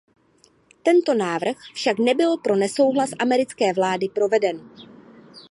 Tento 0.83 1.13
návrh 1.13 1.57
však 1.73 1.99
nebyl 1.99 2.37
pro 2.37 2.55
nesouhlas 2.55 3.11
americké 3.19 3.73
vlády 3.73 4.09
proveden. 4.09 4.69